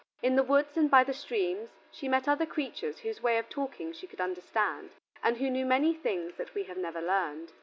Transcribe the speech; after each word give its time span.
In 0.23 0.35
the 0.35 0.41
woods 0.41 0.75
and 0.77 0.89
by 0.89 1.03
the 1.03 1.13
streams 1.13 1.69
she 1.91 2.07
met 2.09 2.27
other 2.27 2.47
creatures 2.47 2.97
whose 3.01 3.21
way 3.21 3.37
of 3.37 3.47
talking 3.49 3.93
she 3.93 4.07
could 4.07 4.19
understand, 4.19 4.89
and 5.21 5.37
who 5.37 5.47
knew 5.51 5.63
many 5.63 5.93
things 5.93 6.37
that 6.37 6.55
we 6.55 6.63
have 6.63 6.77
never 6.77 7.03
learned. 7.03 7.51